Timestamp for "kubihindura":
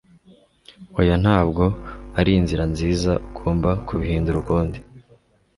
3.87-4.37